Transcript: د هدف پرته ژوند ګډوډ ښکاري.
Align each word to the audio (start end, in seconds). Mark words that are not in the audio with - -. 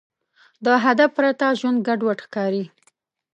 د 0.65 0.67
هدف 0.83 1.09
پرته 1.17 1.45
ژوند 1.59 1.77
ګډوډ 1.87 2.19
ښکاري. 2.25 2.63